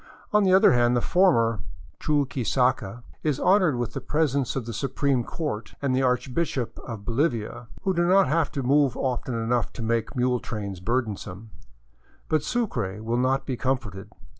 On 0.33 0.43
the 0.43 0.51
other 0.51 0.71
hand 0.71 0.97
the 0.97 0.99
former" 0.99 1.59
Chuquisaca" 1.99 3.03
is 3.31 3.39
honored 3.39 3.75
with 3.75 3.93
the 3.93 4.01
presence 4.01 4.55
of 4.55 4.65
the 4.65 4.73
su 4.73 4.87
preme 4.87 5.23
court 5.23 5.75
and 5.79 5.95
the 5.95 6.01
archbishop 6.01 6.79
of 6.79 7.05
Bolivia, 7.05 7.67
who 7.83 7.93
do 7.93 8.07
not 8.07 8.27
have 8.27 8.51
to 8.53 8.63
move 8.63 8.97
often 8.97 9.35
enough 9.35 9.71
to 9.73 9.83
make 9.83 10.15
mule 10.15 10.39
trails 10.39 10.79
burdensome. 10.79 11.51
But 12.29 12.41
Sucre 12.41 13.03
will 13.03 13.19
not 13.19 13.45
be 13.45 13.55
comforted. 13.55 14.09